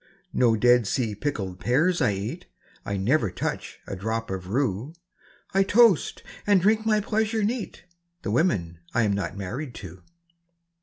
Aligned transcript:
No 0.33 0.55
Dead 0.55 0.87
Sea 0.87 1.13
pickled 1.13 1.59
pears 1.59 2.01
I 2.01 2.13
eat; 2.13 2.47
I 2.87 2.97
never 2.97 3.29
touch 3.29 3.77
a 3.85 3.95
drop 3.95 4.31
of 4.31 4.47
rue; 4.47 4.93
I 5.53 5.61
toast, 5.61 6.23
and 6.47 6.59
drink 6.59 6.87
my 6.87 6.99
pleasure 7.01 7.43
neat, 7.43 7.83
The 8.23 8.31
women 8.31 8.79
I'm 8.95 9.13
not 9.13 9.37
married 9.37 9.75
to! 9.75 10.01